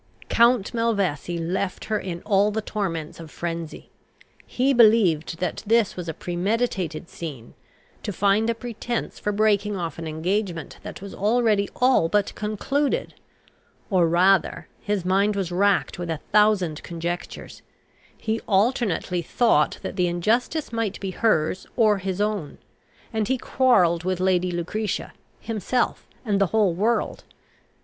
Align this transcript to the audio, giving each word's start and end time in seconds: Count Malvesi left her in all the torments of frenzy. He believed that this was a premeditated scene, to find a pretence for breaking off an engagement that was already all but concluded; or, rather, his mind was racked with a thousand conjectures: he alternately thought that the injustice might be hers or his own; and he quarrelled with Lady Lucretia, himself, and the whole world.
Count 0.29 0.73
Malvesi 0.73 1.37
left 1.37 1.85
her 1.85 1.99
in 1.99 2.23
all 2.23 2.49
the 2.49 2.59
torments 2.63 3.19
of 3.19 3.29
frenzy. 3.29 3.91
He 4.47 4.73
believed 4.73 5.37
that 5.37 5.61
this 5.63 5.95
was 5.95 6.09
a 6.09 6.13
premeditated 6.15 7.07
scene, 7.07 7.53
to 8.01 8.11
find 8.11 8.49
a 8.49 8.55
pretence 8.55 9.19
for 9.19 9.31
breaking 9.31 9.75
off 9.75 9.99
an 9.99 10.07
engagement 10.07 10.79
that 10.81 11.03
was 11.03 11.13
already 11.13 11.69
all 11.75 12.09
but 12.09 12.33
concluded; 12.33 13.13
or, 13.91 14.07
rather, 14.07 14.67
his 14.79 15.05
mind 15.05 15.35
was 15.35 15.51
racked 15.51 15.99
with 15.99 16.09
a 16.09 16.17
thousand 16.31 16.81
conjectures: 16.81 17.61
he 18.17 18.41
alternately 18.47 19.21
thought 19.21 19.77
that 19.83 19.97
the 19.97 20.07
injustice 20.07 20.73
might 20.73 20.99
be 20.99 21.11
hers 21.11 21.67
or 21.77 21.99
his 21.99 22.19
own; 22.19 22.57
and 23.13 23.27
he 23.27 23.37
quarrelled 23.37 24.03
with 24.03 24.19
Lady 24.19 24.49
Lucretia, 24.51 25.13
himself, 25.41 26.07
and 26.25 26.41
the 26.41 26.47
whole 26.47 26.73
world. 26.73 27.23